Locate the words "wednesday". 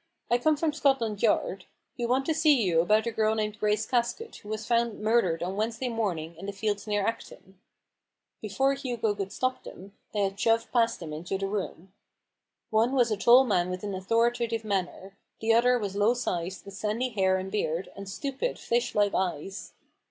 5.57-5.89